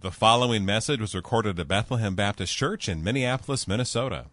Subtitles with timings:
[0.00, 4.26] The following message was recorded at Bethlehem Baptist Church in Minneapolis, Minnesota.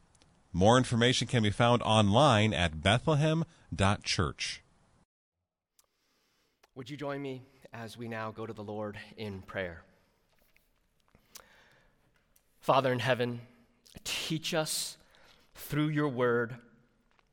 [0.53, 4.61] More information can be found online at bethlehem.church.
[6.75, 7.41] Would you join me
[7.73, 9.81] as we now go to the Lord in prayer?
[12.59, 13.41] Father in heaven,
[14.03, 14.97] teach us
[15.55, 16.57] through your word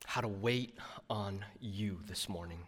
[0.06, 0.78] how to wait
[1.10, 2.60] on you this morning.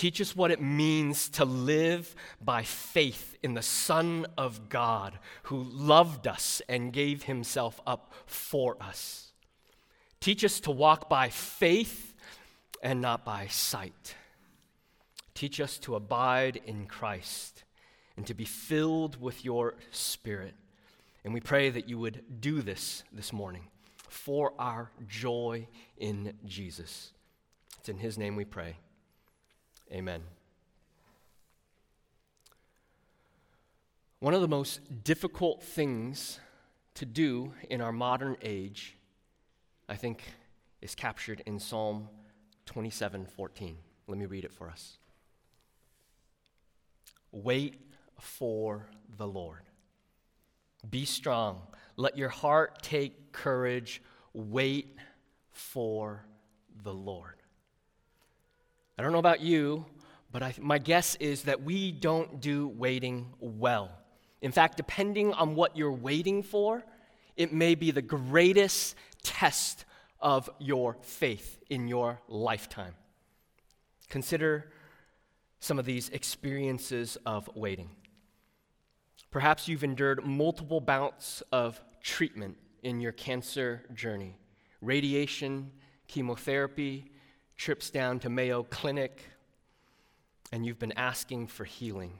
[0.00, 5.62] Teach us what it means to live by faith in the Son of God who
[5.62, 9.32] loved us and gave himself up for us.
[10.18, 12.14] Teach us to walk by faith
[12.82, 14.14] and not by sight.
[15.34, 17.64] Teach us to abide in Christ
[18.16, 20.54] and to be filled with your Spirit.
[21.26, 23.64] And we pray that you would do this this morning
[24.08, 27.12] for our joy in Jesus.
[27.78, 28.76] It's in his name we pray.
[29.92, 30.22] Amen.
[34.20, 36.38] One of the most difficult things
[36.94, 38.96] to do in our modern age,
[39.88, 40.22] I think,
[40.80, 42.08] is captured in Psalm
[42.66, 43.78] 27:14.
[44.06, 44.98] Let me read it for us.
[47.32, 47.80] Wait
[48.18, 49.62] for the Lord.
[50.88, 51.66] Be strong.
[51.96, 54.02] Let your heart take courage.
[54.32, 54.96] Wait
[55.50, 56.24] for
[56.82, 57.39] the Lord.
[59.00, 59.86] I don't know about you,
[60.30, 63.90] but I, my guess is that we don't do waiting well.
[64.42, 66.84] In fact, depending on what you're waiting for,
[67.34, 69.86] it may be the greatest test
[70.20, 72.92] of your faith in your lifetime.
[74.10, 74.70] Consider
[75.60, 77.88] some of these experiences of waiting.
[79.30, 84.36] Perhaps you've endured multiple bouts of treatment in your cancer journey
[84.82, 85.70] radiation,
[86.06, 87.10] chemotherapy,
[87.60, 89.22] trips down to Mayo Clinic,
[90.50, 92.18] and you've been asking for healing,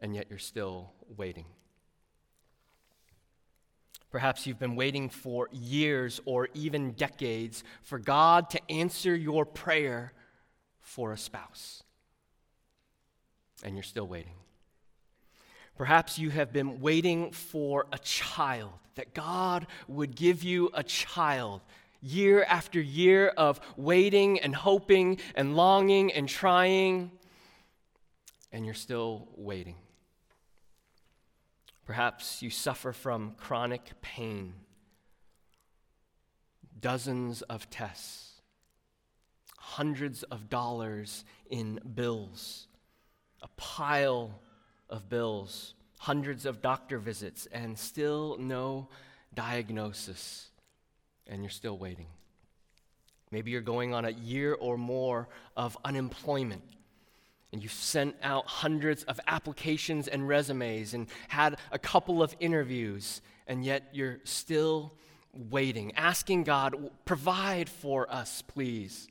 [0.00, 1.44] and yet you're still waiting.
[4.10, 10.12] Perhaps you've been waiting for years or even decades for God to answer your prayer
[10.80, 11.84] for a spouse,
[13.62, 14.34] and you're still waiting.
[15.76, 21.60] Perhaps you have been waiting for a child, that God would give you a child
[22.00, 27.10] year after year of waiting and hoping and longing and trying,
[28.52, 29.76] and you're still waiting.
[31.84, 34.54] Perhaps you suffer from chronic pain,
[36.80, 38.40] dozens of tests,
[39.58, 42.68] hundreds of dollars in bills,
[43.42, 44.40] a pile
[44.88, 48.88] of bills, hundreds of doctor visits, and still no
[49.34, 50.49] diagnosis
[51.30, 52.08] and you're still waiting.
[53.30, 56.62] Maybe you're going on a year or more of unemployment
[57.52, 63.20] and you've sent out hundreds of applications and resumes and had a couple of interviews,
[63.46, 64.94] and yet you're still
[65.32, 69.08] waiting, asking God, provide for us, please.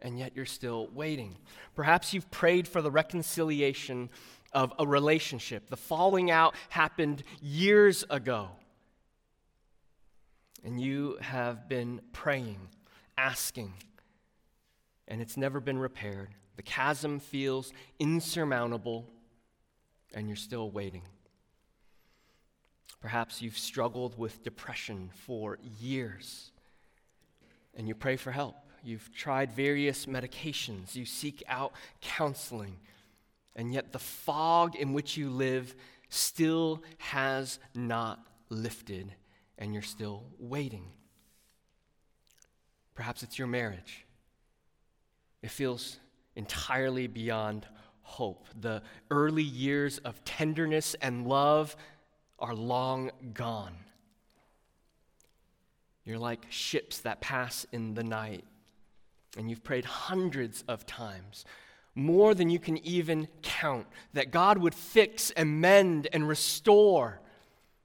[0.00, 1.36] And yet you're still waiting.
[1.76, 4.10] Perhaps you've prayed for the reconciliation
[4.52, 5.70] of a relationship.
[5.70, 8.50] The falling out happened years ago.
[10.64, 12.58] And you have been praying,
[13.18, 13.72] asking,
[15.08, 16.30] and it's never been repaired.
[16.56, 19.08] The chasm feels insurmountable,
[20.14, 21.02] and you're still waiting.
[23.00, 26.52] Perhaps you've struggled with depression for years,
[27.74, 28.54] and you pray for help.
[28.84, 32.76] You've tried various medications, you seek out counseling,
[33.56, 35.74] and yet the fog in which you live
[36.08, 39.14] still has not lifted
[39.58, 40.84] and you're still waiting.
[42.94, 44.04] Perhaps it's your marriage.
[45.42, 45.98] It feels
[46.36, 47.66] entirely beyond
[48.02, 48.48] hope.
[48.60, 51.76] The early years of tenderness and love
[52.38, 53.76] are long gone.
[56.04, 58.44] You're like ships that pass in the night,
[59.38, 61.44] and you've prayed hundreds of times,
[61.94, 67.20] more than you can even count, that God would fix and mend and restore,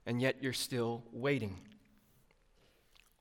[0.08, 1.58] and yet you're still waiting.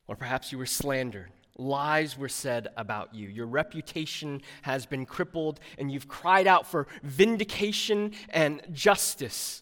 [0.07, 1.29] Or perhaps you were slandered.
[1.57, 3.27] Lies were said about you.
[3.27, 9.61] Your reputation has been crippled, and you've cried out for vindication and justice.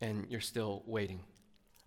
[0.00, 1.20] And you're still waiting.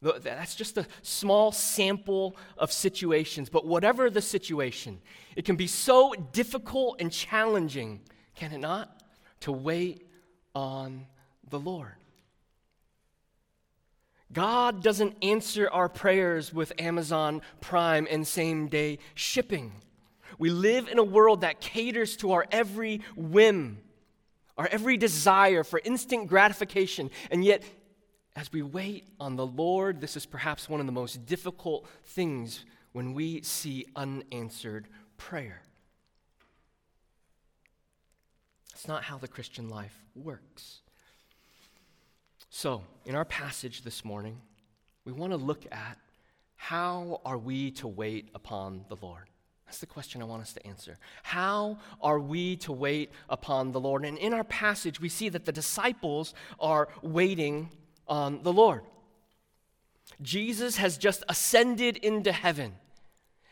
[0.01, 5.01] That's just a small sample of situations, but whatever the situation,
[5.35, 8.01] it can be so difficult and challenging,
[8.35, 9.01] can it not,
[9.41, 10.07] to wait
[10.53, 11.07] on
[11.49, 11.95] the Lord.
[14.31, 19.71] God doesn't answer our prayers with Amazon Prime and same day shipping.
[20.37, 23.79] We live in a world that caters to our every whim.
[24.59, 27.09] our every desire for instant gratification.
[27.31, 27.63] And yet,
[28.35, 32.65] as we wait on the Lord, this is perhaps one of the most difficult things
[32.91, 35.61] when we see unanswered prayer.
[38.73, 40.81] It's not how the Christian life works.
[42.51, 44.41] So, in our passage this morning,
[45.05, 45.97] we want to look at
[46.55, 49.29] how are we to wait upon the Lord?
[49.67, 50.97] That's the question I want us to answer.
[51.21, 54.03] How are we to wait upon the Lord?
[54.03, 57.69] And in our passage, we see that the disciples are waiting
[58.07, 58.81] on the Lord.
[60.23, 62.73] Jesus has just ascended into heaven.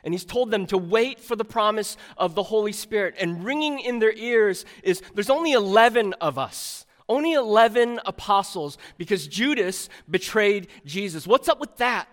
[0.04, 3.14] And he's told them to wait for the promise of the Holy Spirit.
[3.20, 9.28] And ringing in their ears is there's only 11 of us, only 11 apostles, because
[9.28, 11.26] Judas betrayed Jesus.
[11.26, 12.08] What's up with that?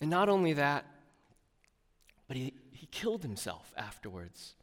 [0.00, 0.84] And not only that,
[2.26, 4.54] but he, he killed himself afterwards.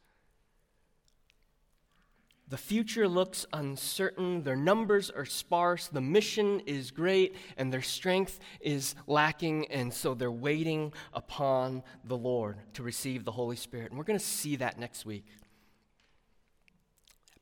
[2.48, 8.38] The future looks uncertain, their numbers are sparse, the mission is great, and their strength
[8.60, 13.90] is lacking, and so they're waiting upon the Lord to receive the Holy Spirit.
[13.90, 15.24] And we're going to see that next week.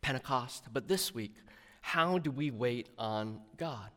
[0.05, 0.65] Pentecost.
[0.71, 1.35] But this week,
[1.81, 3.89] how do we wait on God?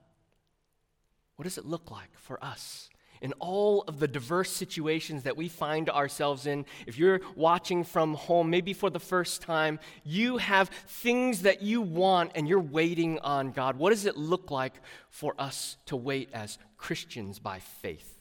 [1.36, 2.90] What does it look like for us?
[3.20, 6.64] in all of the diverse situations that we find ourselves in.
[6.86, 11.82] If you're watching from home, maybe for the first time, you have things that you
[11.82, 13.76] want and you're waiting on God.
[13.76, 14.76] What does it look like
[15.10, 18.20] for us to wait as Christians by faith?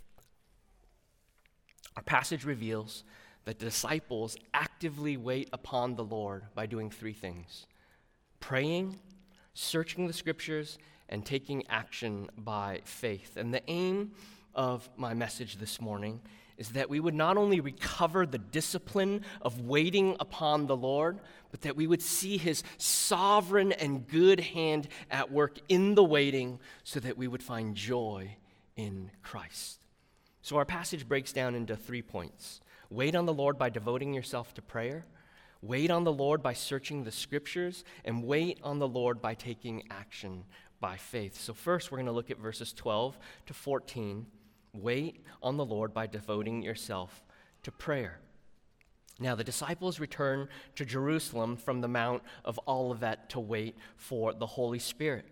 [1.94, 3.04] Our passage reveals
[3.44, 7.66] that disciples actively wait upon the Lord by doing three things
[8.40, 8.98] praying,
[9.54, 10.78] searching the scriptures,
[11.08, 13.36] and taking action by faith.
[13.36, 14.12] And the aim
[14.54, 16.20] of my message this morning
[16.56, 21.18] is that we would not only recover the discipline of waiting upon the Lord,
[21.50, 26.58] but that we would see his sovereign and good hand at work in the waiting
[26.82, 28.36] so that we would find joy
[28.76, 29.84] in Christ.
[30.42, 34.54] So our passage breaks down into three points wait on the Lord by devoting yourself
[34.54, 35.04] to prayer.
[35.62, 39.82] Wait on the Lord by searching the scriptures, and wait on the Lord by taking
[39.91, 40.44] action
[40.81, 41.41] by faith.
[41.41, 44.26] So, first, we're going to look at verses 12 to 14
[44.75, 47.25] Wait on the Lord by devoting yourself
[47.62, 48.20] to prayer.
[49.19, 54.47] Now, the disciples return to Jerusalem from the Mount of Olivet to wait for the
[54.47, 55.25] Holy Spirit.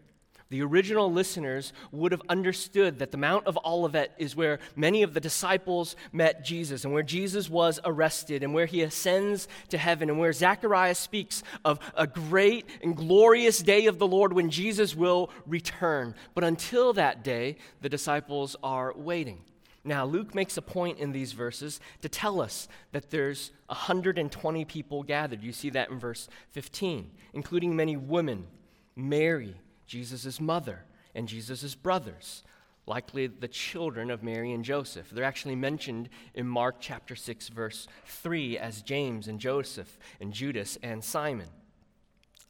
[0.55, 5.13] The original listeners would have understood that the Mount of Olivet is where many of
[5.13, 10.09] the disciples met Jesus and where Jesus was arrested and where he ascends to heaven
[10.09, 14.95] and where Zechariah speaks of a great and glorious day of the Lord when Jesus
[14.95, 16.15] will return.
[16.37, 19.41] But until that day, the disciples are waiting.
[19.83, 25.03] Now, Luke makes a point in these verses to tell us that there's 120 people
[25.03, 25.43] gathered.
[25.43, 28.47] You see that in verse 15, including many women,
[28.95, 29.57] Mary,
[29.87, 30.85] Jesus' mother
[31.15, 32.43] and Jesus' brothers,
[32.87, 35.11] likely the children of Mary and Joseph.
[35.11, 40.79] They're actually mentioned in Mark chapter 6, verse 3 as James and Joseph and Judas
[40.83, 41.49] and Simon.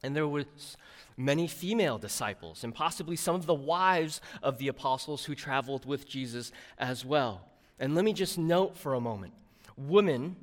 [0.03, 0.77] And there was
[1.17, 6.07] many female disciples and possibly some of the wives of the apostles who traveled with
[6.07, 7.47] Jesus as well.
[7.79, 9.33] And let me just note for a moment
[9.77, 10.37] women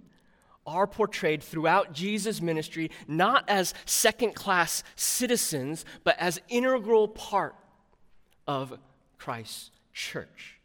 [0.66, 7.54] are portrayed throughout Jesus' ministry not as second class citizens, but as integral part
[8.46, 8.78] of
[9.18, 10.60] Christ's church,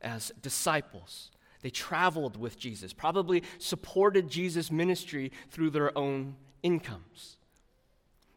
[0.00, 1.30] as disciples.
[1.62, 7.38] They traveled with Jesus, probably supported Jesus' ministry through their own incomes.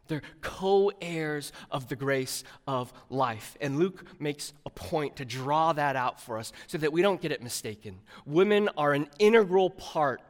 [0.08, 3.56] They're co heirs of the grace of life.
[3.60, 7.20] And Luke makes a point to draw that out for us so that we don't
[7.20, 8.00] get it mistaken.
[8.24, 10.22] Women are an integral part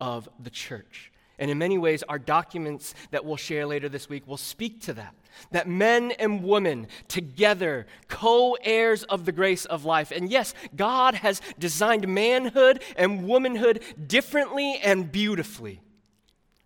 [0.00, 1.12] of the church.
[1.38, 4.94] And in many ways, our documents that we'll share later this week will speak to
[4.94, 5.14] that.
[5.52, 10.10] That men and women together, co heirs of the grace of life.
[10.10, 15.80] And yes, God has designed manhood and womanhood differently and beautifully.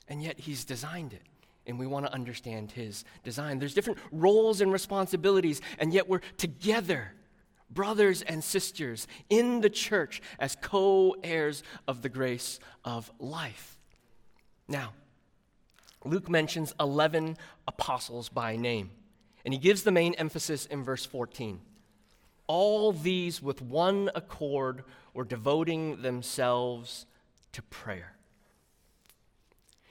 [0.09, 1.23] And yet, He's designed it.
[1.67, 3.59] And we want to understand His design.
[3.59, 7.13] There's different roles and responsibilities, and yet we're together
[7.75, 13.79] brothers and sisters in the church as co heirs of the grace of life.
[14.69, 14.93] Now,
[16.05, 17.37] Luke mentions 11
[17.69, 18.91] apostles by name,
[19.45, 21.61] and he gives the main emphasis in verse 14.
[22.47, 27.07] All these, with one accord, were devoting themselves
[27.53, 28.17] to prayer.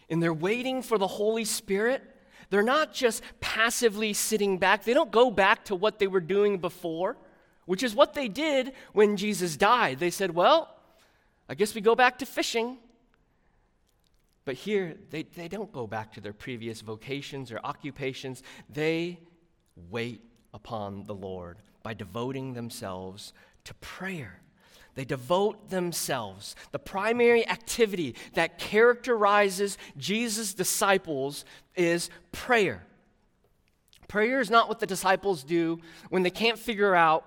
[0.09, 2.03] And they're waiting for the Holy Spirit.
[2.49, 6.57] They're not just passively sitting back, they don't go back to what they were doing
[6.57, 7.15] before
[7.65, 9.99] which is what they did when Jesus died.
[9.99, 10.75] They said, Well,
[11.47, 12.77] I guess we go back to fishing.
[14.43, 18.41] But here, they, they don't go back to their previous vocations or occupations.
[18.69, 19.19] They
[19.89, 20.21] wait
[20.53, 23.33] upon the Lord by devoting themselves
[23.65, 24.41] to prayer.
[24.95, 26.55] They devote themselves.
[26.71, 32.85] The primary activity that characterizes Jesus' disciples is prayer.
[34.07, 37.25] Prayer is not what the disciples do when they can't figure out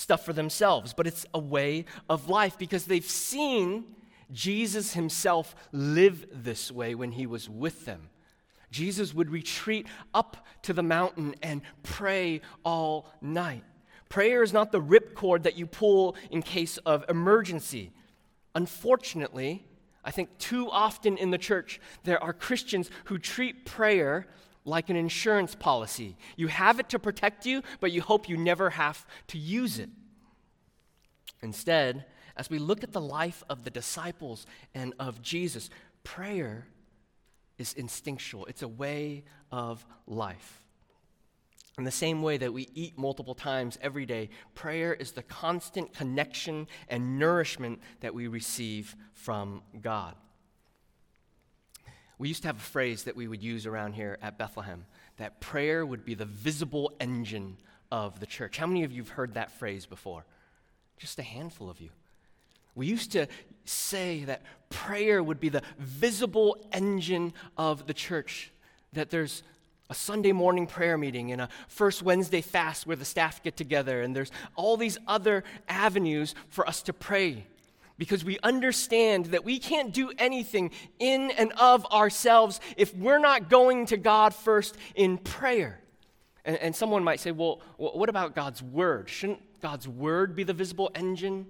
[0.00, 3.84] stuff for themselves, but it's a way of life because they've seen
[4.32, 8.08] Jesus himself live this way when he was with them.
[8.70, 13.64] Jesus would retreat up to the mountain and pray all night.
[14.08, 17.92] Prayer is not the ripcord that you pull in case of emergency.
[18.54, 19.64] Unfortunately,
[20.04, 24.26] I think too often in the church, there are Christians who treat prayer
[24.64, 26.16] like an insurance policy.
[26.36, 29.90] You have it to protect you, but you hope you never have to use it.
[31.42, 32.04] Instead,
[32.36, 35.70] as we look at the life of the disciples and of Jesus,
[36.04, 36.66] prayer
[37.58, 40.62] is instinctual, it's a way of life.
[41.78, 45.94] In the same way that we eat multiple times every day, prayer is the constant
[45.94, 50.14] connection and nourishment that we receive from God.
[52.20, 54.84] We used to have a phrase that we would use around here at Bethlehem
[55.16, 57.56] that prayer would be the visible engine
[57.90, 58.58] of the church.
[58.58, 60.26] How many of you have heard that phrase before?
[60.98, 61.88] Just a handful of you.
[62.74, 63.26] We used to
[63.64, 68.52] say that prayer would be the visible engine of the church,
[68.92, 69.42] that there's
[69.88, 74.02] a Sunday morning prayer meeting and a first Wednesday fast where the staff get together,
[74.02, 77.46] and there's all these other avenues for us to pray
[78.00, 83.48] because we understand that we can't do anything in and of ourselves if we're not
[83.48, 85.80] going to God first in prayer.
[86.44, 89.08] And, and someone might say, well, what about God's Word?
[89.08, 91.46] Shouldn't God's Word be the visible engine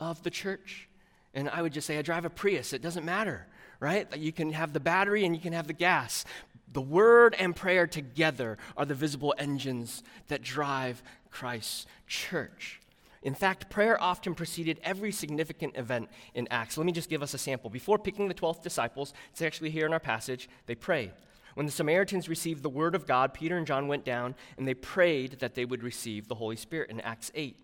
[0.00, 0.88] of the church?
[1.34, 3.46] And I would just say, I drive a Prius, it doesn't matter
[3.80, 4.16] right?
[4.16, 6.24] You can have the battery and you can have the gas.
[6.72, 12.80] The word and prayer together are the visible engines that drive Christ's church.
[13.24, 16.76] In fact, prayer often preceded every significant event in Acts.
[16.76, 17.70] Let me just give us a sample.
[17.70, 21.12] Before picking the 12 disciples, it's actually here in our passage, they prayed.
[21.54, 24.74] When the Samaritans received the word of God, Peter and John went down and they
[24.74, 27.56] prayed that they would receive the Holy Spirit in Acts 8.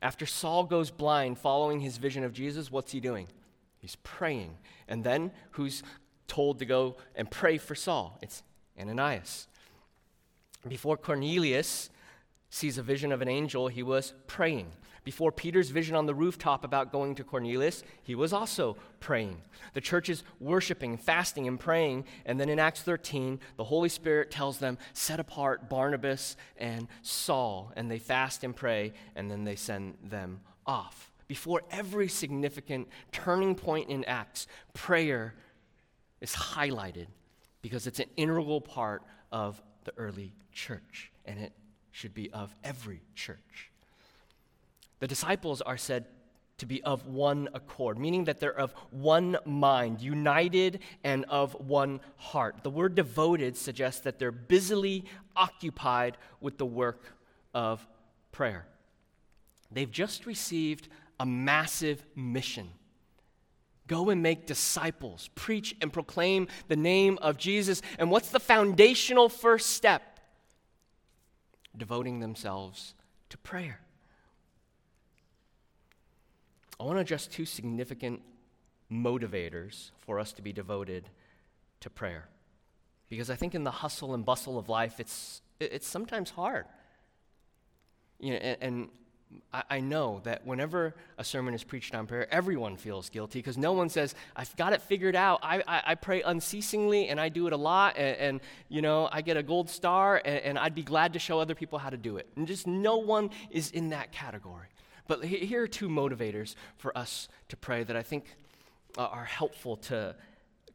[0.00, 3.26] After Saul goes blind following his vision of Jesus, what's he doing?
[3.78, 4.58] He's praying.
[4.86, 5.82] And then who's
[6.28, 8.18] told to go and pray for Saul?
[8.22, 8.42] It's
[8.78, 9.48] Ananias.
[10.68, 11.90] Before Cornelius
[12.54, 14.70] sees a vision of an angel, he was praying.
[15.02, 19.42] Before Peter's vision on the rooftop about going to Cornelius, he was also praying.
[19.74, 22.04] The church is worshiping, fasting, and praying.
[22.24, 27.72] And then in Acts 13, the Holy Spirit tells them, set apart Barnabas and Saul.
[27.76, 33.54] And they fast and pray, and then they send them off before every significant turning
[33.54, 35.34] point in Acts, prayer
[36.20, 37.06] is highlighted
[37.62, 41.52] because it's an integral part of the early church, and it
[41.94, 43.70] should be of every church.
[44.98, 46.06] The disciples are said
[46.58, 52.00] to be of one accord, meaning that they're of one mind, united and of one
[52.16, 52.56] heart.
[52.64, 55.04] The word devoted suggests that they're busily
[55.36, 57.14] occupied with the work
[57.54, 57.86] of
[58.32, 58.66] prayer.
[59.70, 60.88] They've just received
[61.20, 62.70] a massive mission.
[63.86, 67.82] Go and make disciples, preach and proclaim the name of Jesus.
[68.00, 70.13] And what's the foundational first step?
[71.76, 72.94] Devoting themselves
[73.30, 73.80] to prayer.
[76.78, 78.22] I want to address two significant
[78.90, 81.08] motivators for us to be devoted
[81.80, 82.28] to prayer.
[83.08, 86.66] Because I think in the hustle and bustle of life, it's, it's sometimes hard.
[88.18, 88.88] You know, and, and
[89.52, 93.72] I know that whenever a sermon is preached on prayer, everyone feels guilty because no
[93.72, 95.40] one says, I've got it figured out.
[95.42, 99.08] I, I, I, pray unceasingly and I do it a lot, and, and you know,
[99.12, 101.90] I get a gold star, and, and, I'd be glad to show other people how
[101.90, 102.28] to do it.
[102.36, 104.66] And just no one is in that category.
[105.06, 108.24] But here are two motivators for us to pray that I think
[108.96, 110.16] are helpful to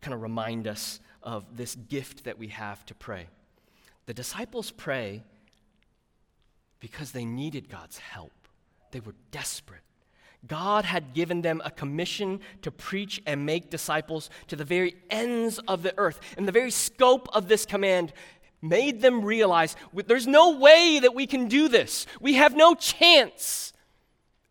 [0.01, 3.27] kind of remind us of this gift that we have to pray.
[4.05, 5.23] The disciples pray
[6.79, 8.31] because they needed God's help.
[8.91, 9.81] They were desperate.
[10.47, 15.59] God had given them a commission to preach and make disciples to the very ends
[15.67, 16.19] of the earth.
[16.37, 18.13] And the very scope of this command
[18.61, 22.05] made them realize there's no way that we can do this.
[22.21, 23.73] We have no chance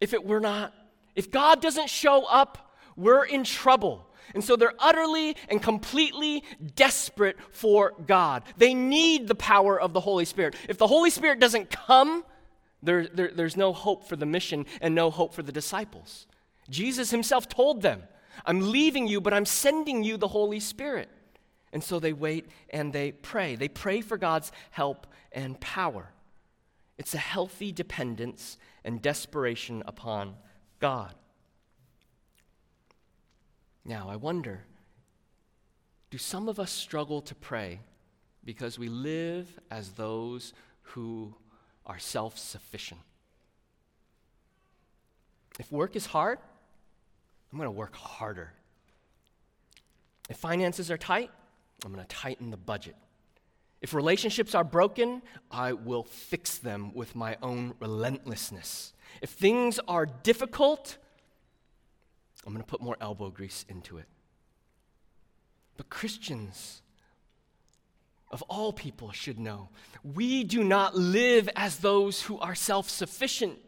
[0.00, 0.74] if it were not.
[1.16, 4.06] If God doesn't show up, we're in trouble.
[4.34, 6.44] And so they're utterly and completely
[6.76, 8.42] desperate for God.
[8.58, 10.54] They need the power of the Holy Spirit.
[10.68, 12.24] If the Holy Spirit doesn't come,
[12.82, 16.26] there, there, there's no hope for the mission and no hope for the disciples.
[16.70, 18.02] Jesus himself told them,
[18.46, 21.08] I'm leaving you, but I'm sending you the Holy Spirit.
[21.72, 23.56] And so they wait and they pray.
[23.56, 26.12] They pray for God's help and power.
[26.96, 30.34] It's a healthy dependence and desperation upon
[30.78, 31.14] God.
[33.84, 34.64] Now, I wonder
[36.10, 37.80] do some of us struggle to pray
[38.44, 41.34] because we live as those who
[41.88, 43.00] are self sufficient?
[45.58, 46.38] If work is hard,
[47.50, 48.52] I'm going to work harder.
[50.28, 51.30] If finances are tight,
[51.84, 52.94] I'm going to tighten the budget.
[53.80, 58.92] If relationships are broken, I will fix them with my own relentlessness.
[59.22, 60.98] If things are difficult,
[62.44, 64.06] I'm going to put more elbow grease into it.
[65.76, 66.82] But Christians,
[68.30, 69.68] of all people, should know
[70.02, 73.58] we do not live as those who are self sufficient.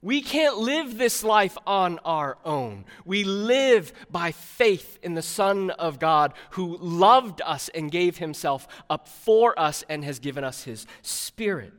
[0.00, 2.84] We can't live this life on our own.
[3.04, 8.68] We live by faith in the Son of God who loved us and gave himself
[8.88, 11.72] up for us and has given us his Spirit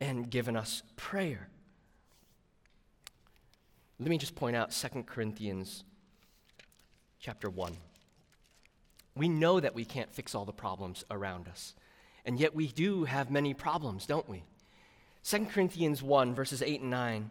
[0.00, 1.48] and given us prayer.
[3.98, 5.84] Let me just point out 2 Corinthians
[7.20, 7.76] chapter 1.
[9.14, 11.74] We know that we can't fix all the problems around us,
[12.24, 14.44] and yet we do have many problems, don't we?
[15.24, 17.30] 2 Corinthians 1, verses 8 and 9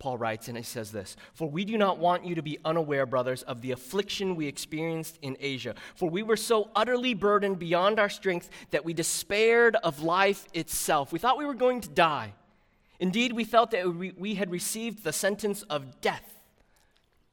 [0.00, 3.06] Paul writes, and he says this For we do not want you to be unaware,
[3.06, 5.76] brothers, of the affliction we experienced in Asia.
[5.94, 11.12] For we were so utterly burdened beyond our strength that we despaired of life itself.
[11.12, 12.32] We thought we were going to die.
[12.98, 16.39] Indeed, we felt that we had received the sentence of death.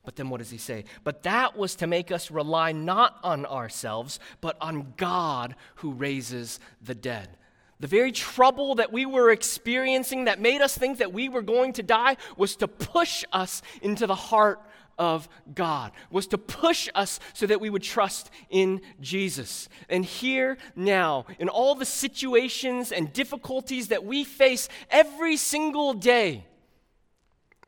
[0.07, 0.85] But then what does he say?
[1.03, 6.61] But that was to make us rely not on ourselves, but on God who raises
[6.81, 7.27] the dead.
[7.81, 11.73] The very trouble that we were experiencing that made us think that we were going
[11.73, 14.61] to die was to push us into the heart
[14.97, 19.67] of God, was to push us so that we would trust in Jesus.
[19.89, 26.45] And here now, in all the situations and difficulties that we face every single day,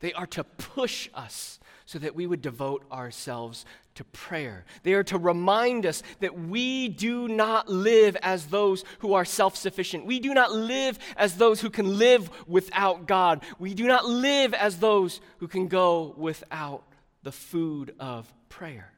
[0.00, 1.59] they are to push us
[1.90, 3.64] so that we would devote ourselves
[3.96, 4.64] to prayer.
[4.84, 9.56] They are to remind us that we do not live as those who are self
[9.56, 10.06] sufficient.
[10.06, 13.42] We do not live as those who can live without God.
[13.58, 16.84] We do not live as those who can go without
[17.24, 18.92] the food of prayer.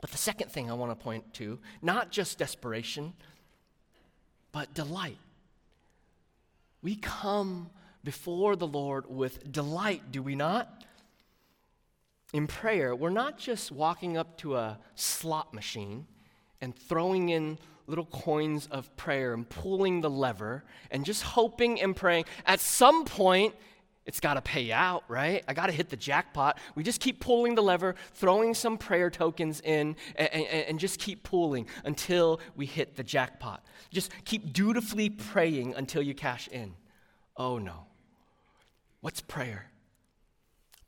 [0.00, 3.12] But the second thing I want to point to, not just desperation,
[4.52, 5.18] but delight.
[6.80, 7.68] We come
[8.02, 10.85] before the Lord with delight, do we not?
[12.32, 16.06] In prayer, we're not just walking up to a slot machine
[16.60, 21.94] and throwing in little coins of prayer and pulling the lever and just hoping and
[21.94, 22.24] praying.
[22.44, 23.54] At some point,
[24.06, 25.42] it's got to pay out, right?
[25.48, 26.58] I got to hit the jackpot.
[26.76, 31.00] We just keep pulling the lever, throwing some prayer tokens in, and, and, and, just
[31.00, 33.64] keep pulling until we hit the jackpot.
[33.90, 36.74] Just keep dutifully praying until you cash in.
[37.36, 37.86] Oh no.
[39.00, 39.70] What's prayer?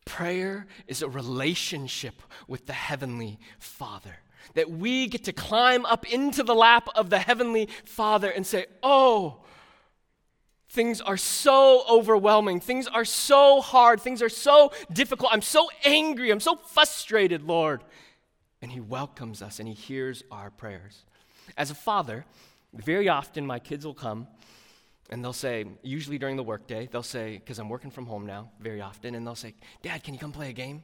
[0.09, 4.17] Prayer is a relationship with the Heavenly Father.
[4.55, 8.65] That we get to climb up into the lap of the Heavenly Father and say,
[8.83, 9.43] Oh,
[10.71, 12.59] things are so overwhelming.
[12.59, 14.01] Things are so hard.
[14.01, 15.31] Things are so difficult.
[15.31, 16.31] I'm so angry.
[16.31, 17.85] I'm so frustrated, Lord.
[18.63, 21.05] And He welcomes us and He hears our prayers.
[21.55, 22.25] As a father,
[22.73, 24.27] very often my kids will come
[25.11, 28.51] and they'll say, usually during the workday, they'll say, because I'm working from home now
[28.61, 30.83] very often, and they'll say, Dad, can you come play a game?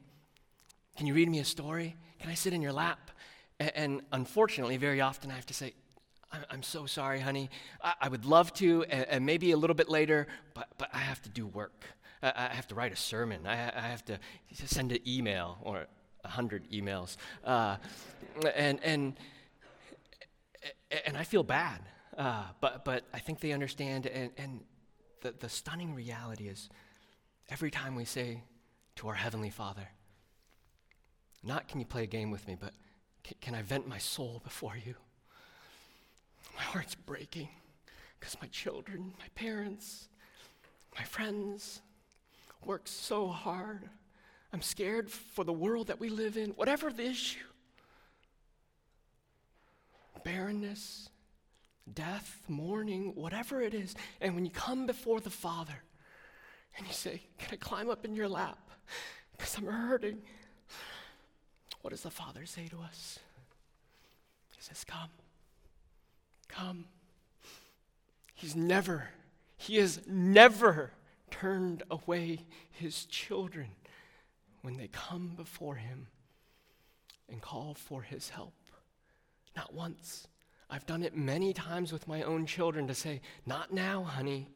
[0.96, 1.96] Can you read me a story?
[2.20, 3.10] Can I sit in your lap?
[3.60, 5.74] And, and unfortunately, very often I have to say,
[6.50, 7.48] I'm so sorry, honey.
[7.82, 10.98] I, I would love to, and, and, maybe a little bit later, but, but I
[10.98, 11.84] have to do work.
[12.22, 13.46] I, I have to write a sermon.
[13.46, 14.18] I, I, have to
[14.52, 15.87] send an email or
[16.24, 17.16] a hundred emails.
[17.44, 17.76] Uh,
[18.56, 19.16] and, and,
[21.06, 21.80] and I feel bad.
[22.16, 24.61] Uh, but, but I think they understand, and, and
[25.22, 26.68] the, the stunning reality is
[27.48, 28.42] every time we say
[28.96, 29.88] to our Heavenly Father,
[31.42, 32.72] not can you play a game with me, but
[33.22, 34.94] can, can I vent my soul before you?
[36.57, 37.48] My heart's breaking
[38.18, 40.09] because my children, my parents,
[40.96, 41.81] my friends
[42.64, 43.83] work so hard.
[44.53, 47.40] I'm scared for the world that we live in, whatever the issue
[50.24, 51.11] barrenness,
[51.92, 53.94] death, mourning, whatever it is.
[54.20, 55.82] And when you come before the Father
[56.76, 58.58] and you say, Can I climb up in your lap?
[59.32, 60.22] Because I'm hurting.
[61.82, 63.18] What does the Father say to us?
[64.56, 65.10] He says, Come.
[66.48, 66.86] Come.
[68.34, 69.08] He's never,
[69.56, 70.92] he has never
[71.30, 73.68] turned away his children.
[74.62, 76.06] when they come before him
[77.28, 78.54] and call for his help.
[79.54, 80.26] Not once.
[80.70, 84.48] I've done it many times with my own children to say, Not now, honey.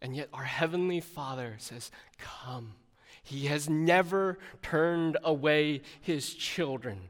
[0.00, 2.74] And yet our Heavenly Father says, Come.
[3.22, 7.08] He has never turned away his children.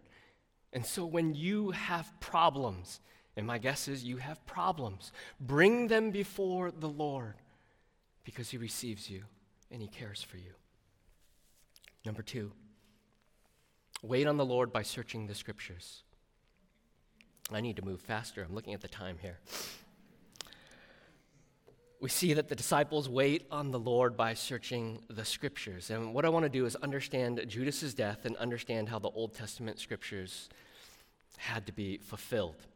[0.73, 3.01] And so when you have problems,
[3.37, 7.35] and my guess is you have problems, bring them before the Lord
[8.25, 9.25] because he receives you
[9.71, 10.53] and he cares for you.
[12.05, 12.53] Number two,
[14.03, 16.03] wait on the Lord by searching the scriptures.
[17.57, 18.43] I need to move faster.
[18.43, 19.38] I'm looking at the time here.
[22.01, 25.91] We see that the disciples wait on the Lord by searching the scriptures.
[25.91, 29.35] And what I want to do is understand Judas's death and understand how the Old
[29.35, 30.49] Testament scriptures
[31.37, 32.67] had to be fulfilled.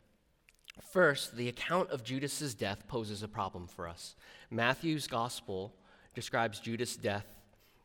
[0.93, 4.15] First, the account of Judas's death poses a problem for us.
[4.51, 5.75] Matthew's gospel
[6.15, 7.27] describes Judas' death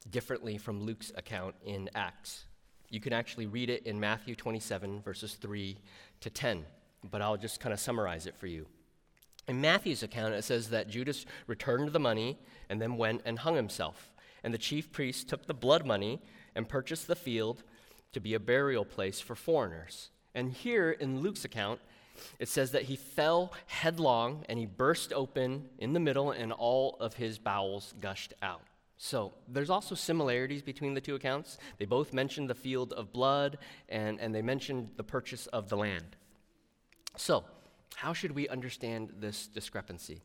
[0.10, 2.46] differently from Luke's account in Acts.
[2.90, 5.78] You can actually read it in Matthew 27, verses 3
[6.20, 6.66] to 10,
[7.10, 8.68] but I'll just kind of summarize it for you.
[9.48, 12.38] In Matthew's account, it says that Judas returned the money
[12.70, 14.12] and then went and hung himself.
[14.44, 16.22] And the chief priests took the blood money
[16.56, 17.64] and purchased the field
[18.14, 20.10] to be a burial place for foreigners.
[20.36, 21.80] And here in Luke's account,
[22.40, 26.98] it says that he fell headlong and he burst open in the middle, and all
[27.00, 28.62] of his bowels gushed out.
[28.98, 31.58] So there's also similarities between the two accounts.
[31.80, 33.58] They both mention the field of blood
[33.90, 36.16] and, and they mention the purchase of the land.
[37.18, 37.44] So,
[37.96, 40.22] how should we understand this discrepancy?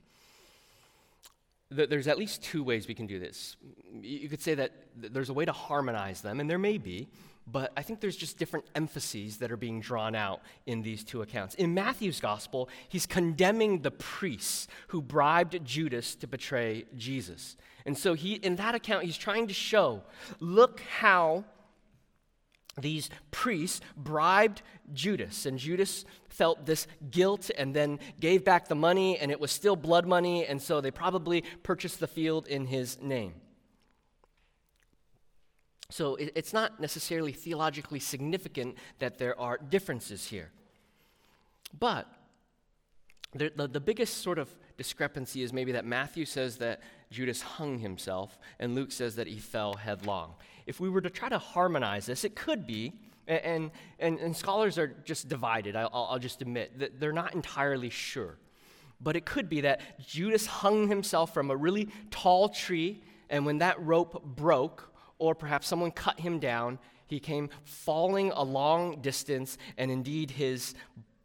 [1.68, 3.56] There's at least two ways we can do this.
[4.00, 7.08] You could say that there's a way to harmonize them, and there may be,
[7.46, 11.22] but I think there's just different emphases that are being drawn out in these two
[11.22, 11.54] accounts.
[11.54, 17.56] In Matthew's gospel, he's condemning the priests who bribed Judas to betray Jesus.
[17.84, 20.02] And so he in that account he's trying to show,
[20.40, 21.44] look how
[22.78, 24.62] these priests bribed
[24.92, 29.50] Judas, and Judas felt this guilt and then gave back the money, and it was
[29.50, 33.34] still blood money, and so they probably purchased the field in his name.
[35.88, 40.50] So it's not necessarily theologically significant that there are differences here.
[41.78, 42.08] But
[43.32, 47.78] the, the, the, biggest sort of discrepancy is maybe that Matthew says that Judas hung
[47.78, 50.34] himself, and Luke says that he fell headlong.
[50.66, 52.92] If we were to try to harmonize this, it could be,
[53.26, 57.90] and, and, and scholars are just divided, I'll, I'll just admit, that they're not entirely
[57.90, 58.36] sure.
[59.00, 63.58] But it could be that Judas hung himself from a really tall tree, and when
[63.58, 66.78] that rope broke, or perhaps someone cut him down.
[67.06, 70.74] He came falling a long distance, and indeed his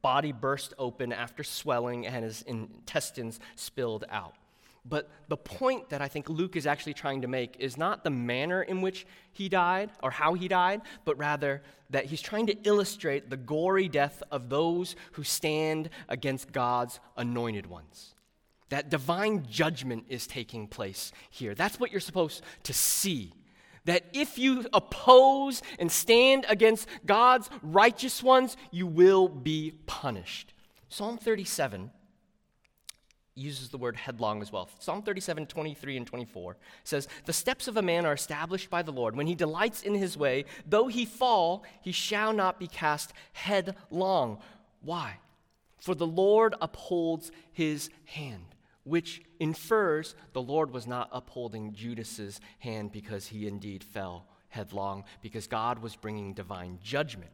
[0.02, 4.36] body burst open after swelling and his intestines spilled out.
[4.84, 8.10] But the point that I think Luke is actually trying to make is not the
[8.10, 12.58] manner in which he died or how he died, but rather that he's trying to
[12.64, 18.16] illustrate the gory death of those who stand against God's anointed ones.
[18.70, 21.54] That divine judgment is taking place here.
[21.54, 23.34] That's what you're supposed to see
[23.86, 30.54] that if you oppose and stand against God's righteous ones, you will be punished.
[30.88, 31.92] Psalm 37
[33.42, 34.70] uses the word headlong as well.
[34.80, 38.92] Psalm 37, 23, and 24 says, The steps of a man are established by the
[38.92, 39.16] Lord.
[39.16, 44.40] When he delights in his way, though he fall, he shall not be cast headlong.
[44.82, 45.18] Why?
[45.80, 48.52] For the Lord upholds his hand
[48.84, 55.48] which infers the Lord was not upholding Judas's hand because he indeed fell headlong, because
[55.48, 57.32] God was bringing divine judgment.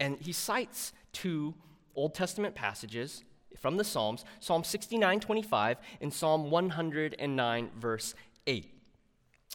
[0.00, 1.54] And he cites two
[1.94, 3.22] Old Testament passages
[3.58, 8.14] from the Psalms Psalm 69 25 and Psalm 109, verse
[8.46, 8.70] 8.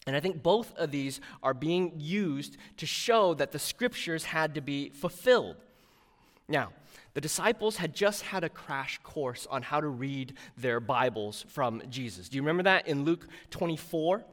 [0.07, 4.55] And I think both of these are being used to show that the scriptures had
[4.55, 5.57] to be fulfilled.
[6.47, 6.71] Now,
[7.13, 11.81] the disciples had just had a crash course on how to read their Bibles from
[11.89, 12.29] Jesus.
[12.29, 14.23] Do you remember that in Luke 24?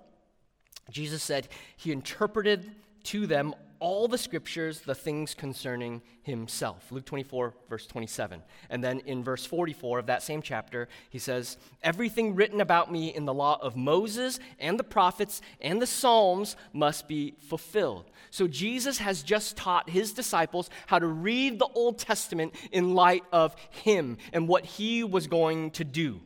[0.90, 2.70] Jesus said he interpreted
[3.04, 6.90] to them all the scriptures, the things concerning himself.
[6.90, 8.42] Luke 24, verse 27.
[8.70, 13.14] And then in verse 44 of that same chapter, he says, Everything written about me
[13.14, 18.10] in the law of Moses and the prophets and the Psalms must be fulfilled.
[18.30, 23.24] So Jesus has just taught his disciples how to read the Old Testament in light
[23.32, 26.20] of him and what he was going to do.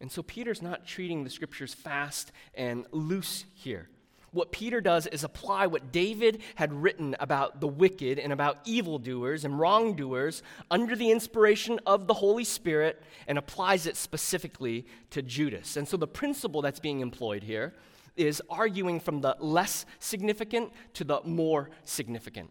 [0.00, 3.88] And so Peter's not treating the scriptures fast and loose here.
[4.30, 9.44] What Peter does is apply what David had written about the wicked and about evildoers
[9.44, 15.76] and wrongdoers under the inspiration of the Holy Spirit and applies it specifically to Judas.
[15.76, 17.74] And so the principle that's being employed here
[18.16, 22.50] is arguing from the less significant to the more significant.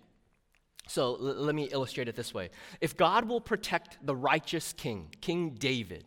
[0.87, 2.49] So l- let me illustrate it this way.
[2.81, 6.05] If God will protect the righteous king, King David,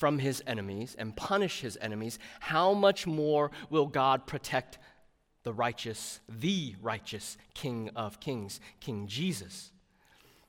[0.00, 4.78] from his enemies and punish his enemies, how much more will God protect
[5.42, 9.72] the righteous, the righteous King of kings, King Jesus?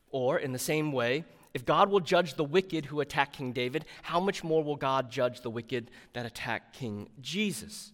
[0.10, 3.84] Or, in the same way, if God will judge the wicked who attack King David,
[4.04, 7.92] how much more will God judge the wicked that attack King Jesus?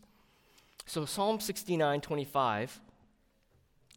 [0.86, 2.80] So, Psalm 69 25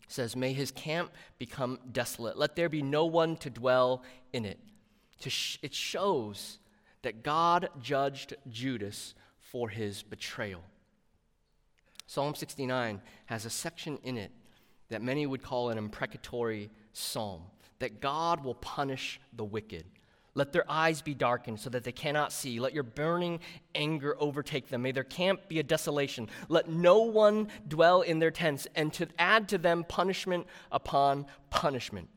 [0.08, 2.38] says, May his camp become desolate.
[2.38, 4.58] Let there be no one to dwell in it.
[5.20, 6.56] To sh- it shows
[7.02, 10.62] that God judged Judas for his betrayal.
[12.06, 14.32] Psalm 69 has a section in it
[14.88, 17.42] that many would call an imprecatory psalm
[17.80, 19.84] that God will punish the wicked.
[20.34, 22.60] Let their eyes be darkened so that they cannot see.
[22.60, 23.40] Let your burning
[23.74, 24.82] anger overtake them.
[24.82, 26.28] May their camp be a desolation.
[26.48, 32.08] Let no one dwell in their tents, and to add to them punishment upon punishment.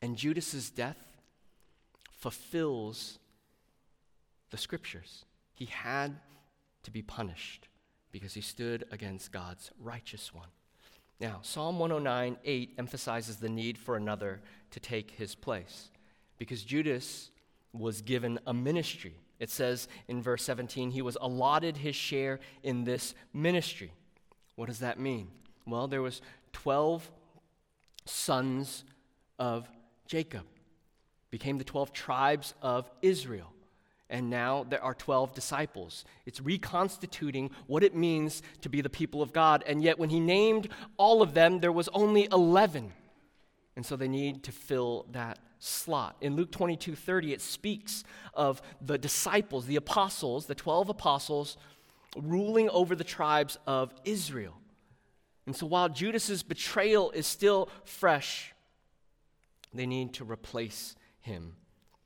[0.00, 0.96] And Judas's death
[2.10, 3.18] fulfills
[4.50, 5.24] the scriptures.
[5.54, 6.16] He had
[6.82, 7.68] to be punished
[8.12, 10.48] because he stood against God's righteous one.
[11.20, 15.90] Now, Psalm 109 8 emphasizes the need for another to take his place
[16.38, 17.30] because Judas
[17.72, 19.14] was given a ministry.
[19.40, 23.92] It says in verse 17, he was allotted his share in this ministry.
[24.56, 25.28] What does that mean?
[25.66, 27.08] Well, there was 12
[28.04, 28.84] sons
[29.38, 29.68] of
[30.06, 30.44] Jacob,
[31.30, 33.52] became the 12 tribes of Israel
[34.10, 36.04] and now there are 12 disciples.
[36.24, 39.62] It's reconstituting what it means to be the people of God.
[39.66, 42.92] And yet, when he named all of them, there was only 11.
[43.76, 46.16] And so they need to fill that slot.
[46.20, 51.56] In Luke 22 30, it speaks of the disciples, the apostles, the 12 apostles,
[52.16, 54.54] ruling over the tribes of Israel.
[55.46, 58.54] And so while Judas's betrayal is still fresh,
[59.72, 61.54] they need to replace him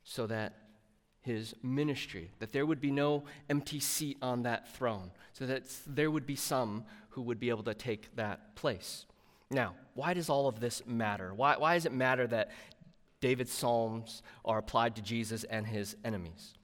[0.03, 0.62] so that
[1.23, 6.11] his ministry, that there would be no empty seat on that throne, so that there
[6.11, 9.05] would be some who would be able to take that place.
[9.49, 11.33] Now, why does all of this matter?
[11.33, 12.51] Why, why does it matter that
[13.21, 16.55] David's Psalms are applied to Jesus and his enemies?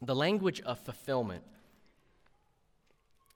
[0.00, 1.42] The language of fulfillment,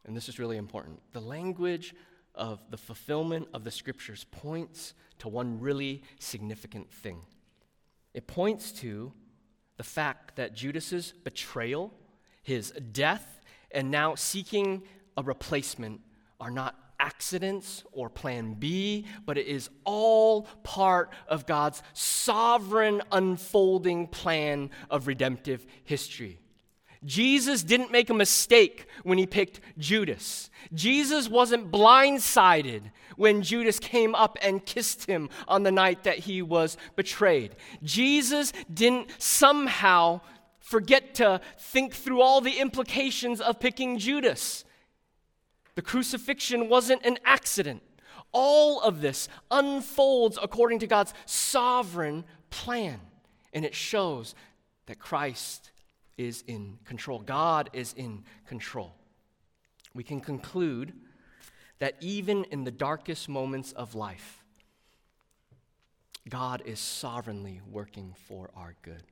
[0.05, 1.95] and this is really important, the language
[2.35, 7.23] of the fulfillment of the scriptures points to one really significant thing.
[8.15, 9.13] It points to
[9.83, 11.93] the fact that Judas's betrayal,
[12.45, 13.41] his death,
[13.73, 14.85] and now seeking
[15.17, 16.01] a replacement
[16.39, 24.07] are not accidents or plan B, but it is all part of God's sovereign unfolding
[24.07, 26.39] plan of redemptive history.
[27.05, 30.51] Jesus didn't make a mistake when he picked Judas.
[30.73, 32.83] Jesus wasn't blindsided
[33.17, 37.57] when Judas came up and kissed him on the night that he was betrayed.
[37.83, 40.21] Jesus didn't somehow
[40.61, 44.65] forget to think through all the implications of picking Judas.
[45.75, 47.83] The crucifixion wasn't an accident.
[48.31, 53.01] All of this unfolds according to God's sovereign plan,
[53.53, 54.35] and it shows
[54.87, 55.72] that Christ
[56.23, 57.19] is in control.
[57.19, 58.95] God is in control.
[59.93, 60.93] We can conclude
[61.81, 64.43] that even in the darkest moments of life,
[66.29, 69.03] God is sovereignly working for our good.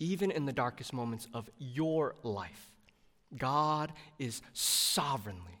[0.00, 2.68] Even in the darkest moments of your life,
[3.36, 5.60] God is sovereignly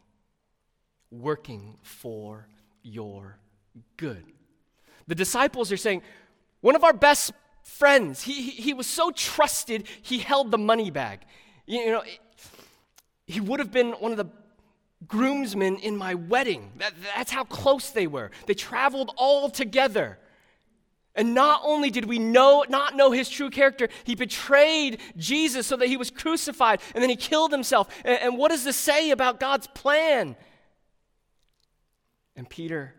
[1.12, 2.48] working for
[2.82, 3.36] your
[3.96, 4.24] good.
[5.06, 6.02] The disciples are saying,
[6.60, 7.32] one of our best
[7.70, 8.22] friends.
[8.22, 11.20] He, he, he was so trusted, he held the money bag.
[11.66, 12.02] You, you know,
[13.26, 14.26] he would have been one of the
[15.06, 16.72] groomsmen in my wedding.
[16.78, 18.30] That, that's how close they were.
[18.46, 20.18] They traveled all together.
[21.14, 25.76] And not only did we know, not know his true character, he betrayed Jesus so
[25.76, 27.88] that he was crucified and then he killed himself.
[28.04, 30.36] And, and what does this say about God's plan?
[32.36, 32.94] And Peter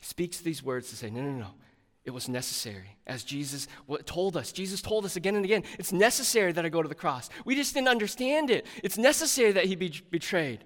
[0.00, 1.48] speaks these words to say, no, no, no.
[2.08, 2.96] It was necessary.
[3.06, 3.68] As Jesus
[4.06, 6.94] told us, Jesus told us again and again, it's necessary that I go to the
[6.94, 7.28] cross.
[7.44, 8.66] We just didn't understand it.
[8.82, 10.64] It's necessary that he be betrayed.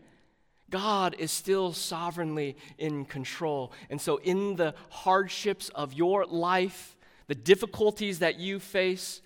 [0.71, 3.73] God is still sovereignly in control.
[3.91, 9.21] And so, in the hardships of your life, the difficulties that you face,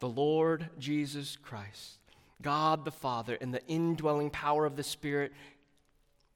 [0.00, 2.00] the Lord Jesus Christ,
[2.42, 5.32] God the Father, and the indwelling power of the Spirit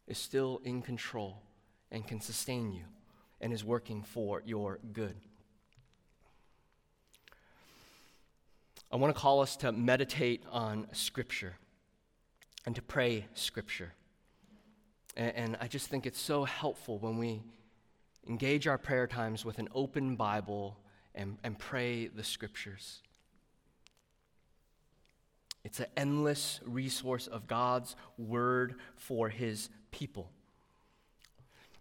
[0.07, 1.42] is still in control
[1.90, 2.85] and can sustain you
[3.44, 5.14] and is working for your good.
[8.90, 11.57] I want to call us to meditate on Scripture.
[12.64, 13.92] and to pray Scripture.
[15.14, 17.42] And, and I just think it's so helpful when we
[18.26, 20.78] engage our prayer times with an open Bible
[21.14, 23.02] and, and pray the Scriptures.
[25.64, 30.30] It's an endless resource of God's Word for His people.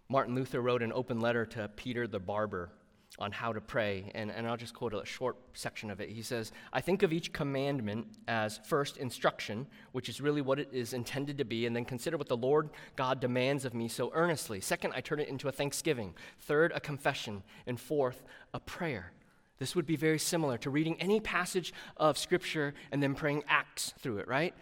[0.08, 2.70] Martin Luther wrote an open letter to Peter the barber
[3.18, 6.08] on how to pray, and, and I'll just quote a short section of it.
[6.08, 10.68] He says, I think of each commandment as first instruction, which is really what it
[10.72, 14.10] is intended to be, and then consider what the Lord God demands of me so
[14.14, 14.60] earnestly.
[14.60, 16.14] Second, I turn it into a thanksgiving.
[16.40, 17.44] Third, a confession.
[17.66, 19.12] And fourth, a prayer.
[19.58, 23.94] This would be very similar to reading any passage of Scripture and then praying acts
[24.00, 24.54] through it, right?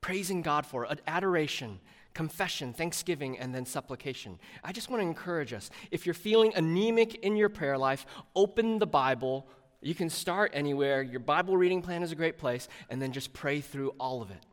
[0.00, 1.80] Praising God for it, adoration,
[2.14, 4.38] confession, thanksgiving, and then supplication.
[4.64, 5.70] I just want to encourage us.
[5.90, 9.46] If you're feeling anemic in your prayer life, open the Bible.
[9.80, 11.02] You can start anywhere.
[11.02, 14.30] Your Bible reading plan is a great place, and then just pray through all of
[14.30, 14.44] it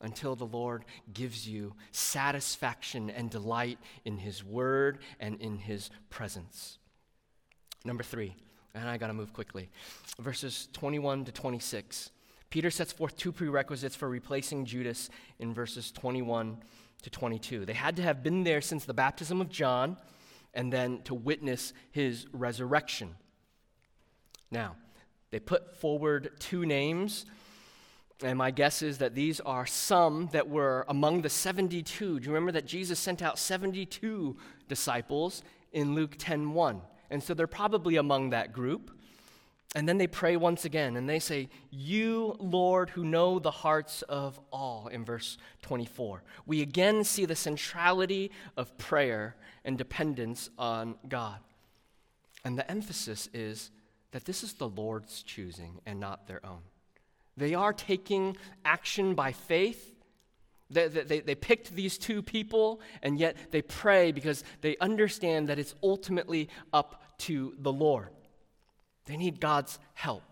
[0.00, 6.78] until the Lord gives you satisfaction and delight in His Word and in His presence.
[7.84, 8.34] Number three,
[8.74, 9.70] and I got to move quickly.
[10.20, 12.10] Verses 21 to 26.
[12.50, 16.58] Peter sets forth two prerequisites for replacing Judas in verses 21
[17.02, 17.64] to 22.
[17.64, 19.96] They had to have been there since the baptism of John
[20.54, 23.14] and then to witness his resurrection.
[24.50, 24.76] Now,
[25.30, 27.26] they put forward two names,
[28.22, 32.20] and my guess is that these are some that were among the 72.
[32.20, 34.36] Do you remember that Jesus sent out 72
[34.68, 36.80] disciples in Luke 10:1?
[37.10, 38.95] And so they're probably among that group.
[39.74, 44.02] And then they pray once again and they say, You, Lord, who know the hearts
[44.02, 46.22] of all, in verse 24.
[46.46, 51.40] We again see the centrality of prayer and dependence on God.
[52.44, 53.70] And the emphasis is
[54.12, 56.62] that this is the Lord's choosing and not their own.
[57.36, 59.94] They are taking action by faith.
[60.70, 65.58] They, they, they, picked these two people, and yet they pray because they understand that
[65.58, 68.08] it's ultimately up to the Lord.
[69.06, 70.22] They need God's help.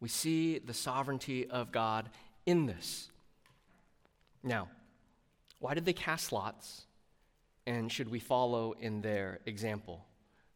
[0.00, 2.10] We see the sovereignty of God
[2.44, 3.10] in this.
[4.42, 4.68] Now,
[5.60, 6.86] why did they cast lots?
[7.66, 10.04] And should we follow in their example?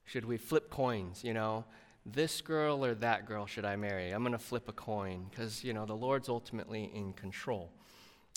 [0.05, 1.23] Should we flip coins?
[1.23, 1.65] You know,
[2.05, 4.11] this girl or that girl should I marry?
[4.11, 7.71] I'm going to flip a coin because, you know, the Lord's ultimately in control.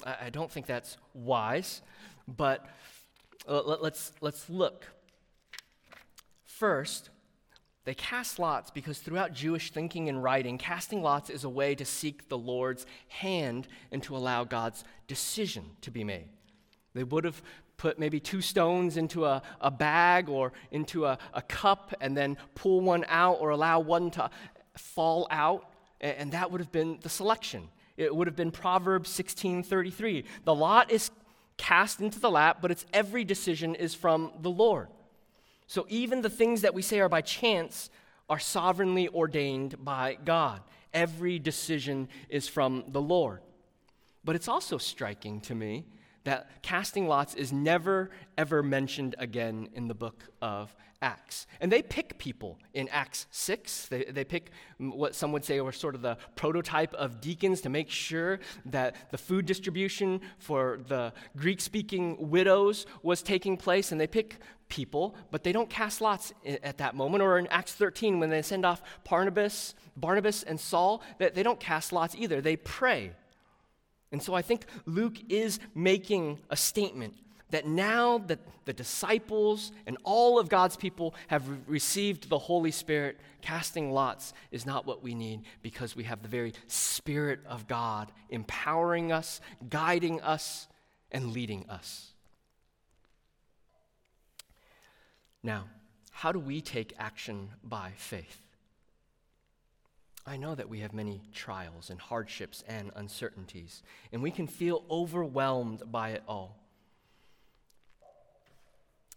[0.05, 1.81] I, I don't think that's wise,
[2.27, 2.67] but
[3.47, 4.85] uh, let, let's, let's look.
[6.45, 7.09] First,
[7.85, 11.85] they cast lots because throughout Jewish thinking and writing, casting lots is a way to
[11.85, 16.29] seek the Lord's hand and to allow God's decision to be made.
[16.93, 17.41] They would have
[17.77, 22.37] put maybe two stones into a, a bag or into a, a cup and then
[22.53, 24.29] pull one out or allow one to
[24.75, 27.69] fall out, and that would have been the selection.
[27.97, 30.25] It would have been Proverbs 16:33.
[30.43, 31.11] The lot is
[31.57, 34.87] cast into the lap, but its every decision is from the Lord.
[35.69, 37.91] So even the things that we say are by chance
[38.27, 40.61] are sovereignly ordained by God.
[40.95, 43.41] Every decision is from the Lord.
[44.23, 45.85] But it's also striking to me
[46.23, 51.45] that casting lots is never, ever mentioned again in the book of Acts.
[51.61, 53.87] And they pick people in Acts 6.
[53.87, 57.69] They, they pick what some would say were sort of the prototype of deacons to
[57.69, 63.91] make sure that the food distribution for the Greek speaking widows was taking place.
[63.91, 64.37] And they pick
[64.69, 67.21] people, but they don't cast lots at that moment.
[67.21, 71.59] Or in Acts 13, when they send off Barnabas, Barnabas and Saul, that they don't
[71.59, 72.39] cast lots either.
[72.39, 73.11] They pray.
[74.11, 77.15] And so I think Luke is making a statement
[77.51, 83.19] that now that the disciples and all of God's people have received the Holy Spirit,
[83.41, 88.11] casting lots is not what we need because we have the very Spirit of God
[88.29, 90.67] empowering us, guiding us,
[91.11, 92.13] and leading us.
[95.43, 95.65] Now,
[96.11, 98.41] how do we take action by faith?
[100.25, 104.83] I know that we have many trials and hardships and uncertainties, and we can feel
[104.91, 106.59] overwhelmed by it all.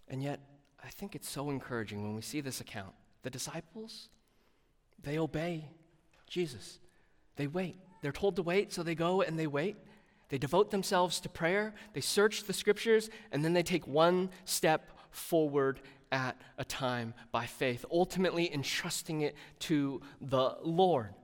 [0.09, 0.41] And yet,
[0.83, 2.95] I think it's so encouraging when we see this account.
[3.23, 4.09] The disciples,
[5.03, 5.68] they obey
[6.27, 6.79] Jesus.
[7.37, 7.77] They wait.
[8.01, 9.77] They're told to wait, so they go and they wait.
[10.29, 14.91] They devote themselves to prayer, they search the scriptures, and then they take one step
[15.11, 15.81] forward
[16.13, 21.15] at a time by faith, ultimately entrusting it to the Lord.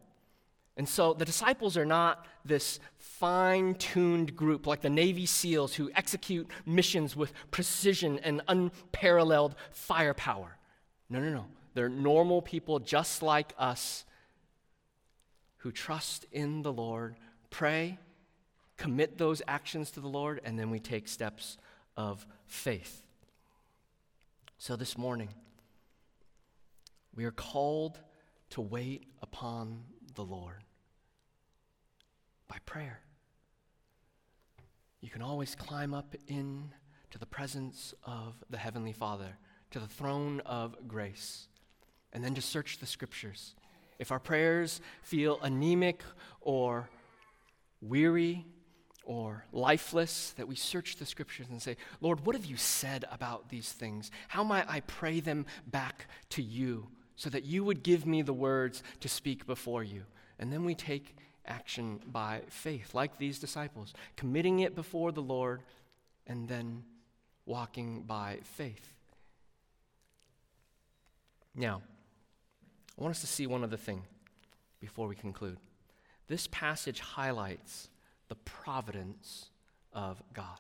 [0.77, 5.91] And so the disciples are not this fine tuned group like the Navy SEALs who
[5.95, 10.57] execute missions with precision and unparalleled firepower.
[11.11, 11.47] No, no, no.
[11.75, 14.05] They're normal people just like us
[15.59, 17.17] who trust in the Lord,
[17.51, 17.99] pray,
[18.77, 21.59] commit those actions to the Lord, and then we take steps
[21.97, 23.03] of faith.
[24.61, 25.29] So this morning,
[27.15, 28.01] we are called
[28.51, 29.85] to wait upon
[30.17, 30.65] the Lord
[32.49, 32.99] by prayer.
[35.01, 36.73] You can always climb up in
[37.13, 39.39] to the presence of the Heavenly Father,
[39.71, 41.47] to the throne of grace,
[42.13, 43.55] and then to search the scriptures.
[44.01, 46.03] If our prayers feel anemic
[46.41, 46.91] or
[47.81, 48.45] weary
[49.09, 53.49] or lifeless, that we search the scriptures and say, Lord, what have you said about
[53.49, 54.11] these things?
[54.29, 58.35] How might I pray them back to you so that you would give me the
[58.35, 60.03] words to speak before you?
[60.39, 65.63] And then we take action by faith, like these disciples, committing it before the Lord
[66.27, 66.85] and then
[67.47, 68.93] walking by faith.
[71.55, 71.81] Now,
[72.99, 74.03] I want us to see one other thing
[74.81, 75.57] before we conclude.
[76.29, 77.89] This passage highlights
[78.29, 79.51] the providence
[79.93, 80.59] of God.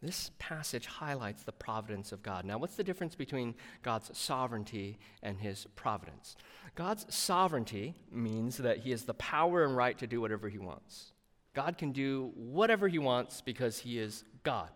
[0.00, 2.44] This passage highlights the providence of God.
[2.44, 6.34] Now, what's the difference between God's sovereignty and his providence?
[6.74, 11.12] God's sovereignty means that he has the power and right to do whatever he wants.
[11.54, 14.70] God can do whatever he wants because he is God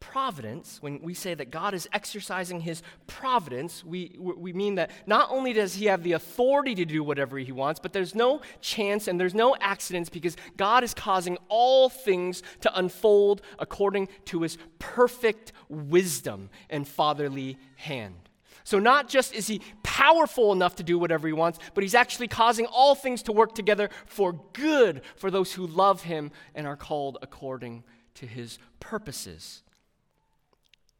[0.00, 5.30] providence, when we say that God is exercising his providence, we, we mean that not
[5.30, 9.08] only does he have the authority to do whatever he wants, but there's no chance
[9.08, 14.58] and there's no accidents because God is causing all things to unfold according to his
[14.78, 18.28] perfect wisdom and fatherly hand.
[18.64, 22.28] So, not just is he powerful enough to do whatever he wants, but he's actually
[22.28, 26.76] causing all things to work together for good for those who love him and are
[26.76, 27.82] called according
[28.16, 29.62] to his purposes.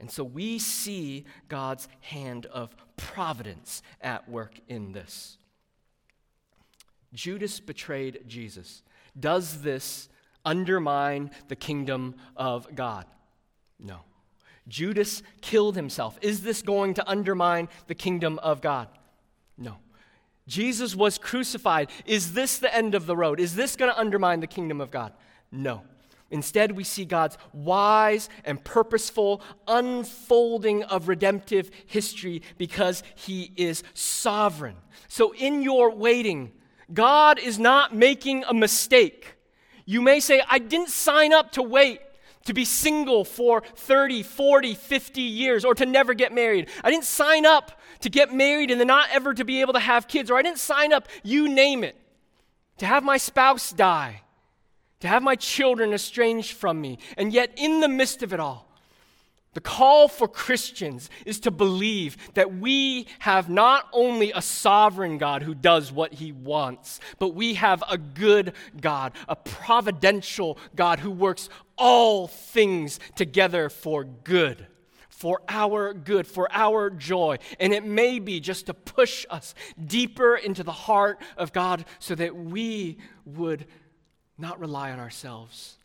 [0.01, 5.38] And so we see God's hand of providence at work in this.
[7.12, 8.82] Judas betrayed Jesus.
[9.18, 10.09] Does this
[10.44, 13.07] undermine the kingdom of God?
[13.80, 14.01] No.
[14.68, 16.18] Judas killed himself.
[16.20, 18.88] Is this going to undermine the kingdom of God?
[19.57, 19.76] No.
[20.46, 21.90] Jesus was crucified.
[22.07, 23.40] Is this the end of the road?
[23.40, 25.12] Is this going to undermine the kingdom of God?
[25.51, 25.82] No.
[26.31, 34.76] Instead, we see God's wise and purposeful unfolding of redemptive history because He is sovereign.
[35.09, 36.53] So, in your waiting,
[36.93, 39.37] God is not making a mistake.
[39.87, 42.01] You may say, I didn't sign up to wait
[42.45, 46.68] to be single for 30, 40, 50 years, or to never get married.
[46.85, 49.81] I didn't sign up to get married and then not ever to be able to
[49.81, 51.97] have kids, or I didn't sign up, you name it,
[52.79, 54.22] to have my spouse die
[55.01, 56.99] to have my children estranged from me.
[57.16, 58.68] And yet, in the midst of it all,
[59.55, 65.42] the call for Christians is to believe that we have not only a sovereign God
[65.42, 71.11] who does what he wants, but we have a good God, a providential God who
[71.11, 74.66] works all things together for good,
[75.09, 77.38] for our good, for our joy.
[77.59, 82.14] And it may be just to push us deeper into the heart of God so
[82.14, 83.66] that we would
[84.39, 85.76] not rely on ourselves,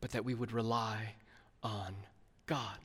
[0.00, 1.14] but that we would rely
[1.62, 1.94] on
[2.46, 2.78] God.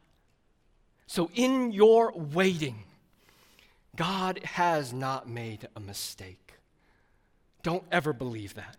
[1.08, 2.84] So, in your waiting,
[3.96, 6.54] God has not made a mistake.
[7.64, 8.78] Don't ever believe that.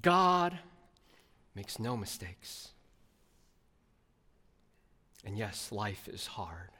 [0.00, 0.58] God
[1.54, 2.68] makes no mistakes.
[5.24, 6.70] And yes, life is hard.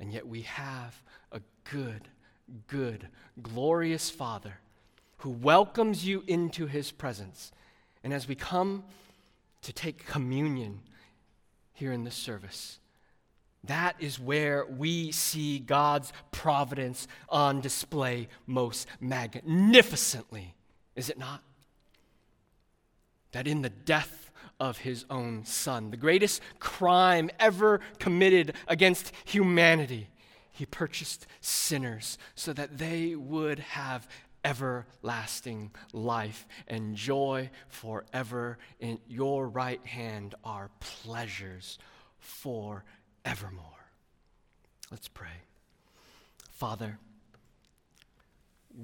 [0.00, 1.02] And yet we have
[1.32, 1.40] a
[1.70, 2.08] good
[2.66, 3.08] good,
[3.42, 4.58] glorious Father
[5.18, 7.52] who welcomes you into his presence.
[8.04, 8.84] And as we come
[9.62, 10.80] to take communion
[11.72, 12.78] here in this service,
[13.64, 20.54] that is where we see God's providence on display most magnificently,
[20.94, 21.42] is it not?
[23.32, 24.30] That in the death
[24.60, 30.08] of his own son, the greatest crime ever committed against humanity,
[30.58, 34.08] he purchased sinners so that they would have
[34.44, 38.58] everlasting life and joy forever.
[38.80, 41.78] In your right hand are pleasures
[42.18, 42.82] forevermore.
[44.90, 45.44] Let's pray.
[46.50, 46.98] Father,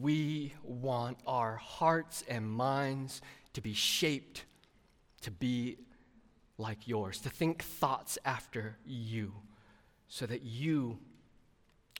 [0.00, 3.20] we want our hearts and minds
[3.54, 4.44] to be shaped
[5.22, 5.78] to be
[6.58, 9.32] like yours, to think thoughts after you,
[10.06, 10.98] so that you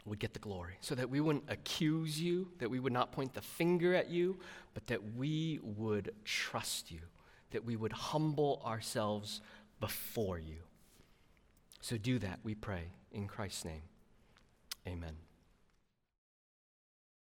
[0.04, 3.32] would get the glory, so that we wouldn't accuse you, that we would not point
[3.34, 4.38] the finger at you,
[4.74, 7.00] but that we would trust you,
[7.52, 9.40] that we would humble ourselves
[9.80, 10.58] before you.
[11.80, 13.82] So do that, we pray, in Christ's name.
[14.86, 15.16] Amen.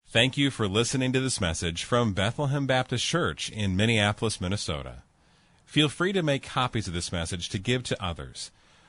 [0.09, 5.03] Thank you for listening to this message from Bethlehem Baptist Church in Minneapolis, Minnesota.
[5.65, 8.51] Feel free to make copies of this message to give to others,